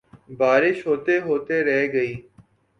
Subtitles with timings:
[0.39, 2.13] بارش ہوتے ہوتے رہ گئی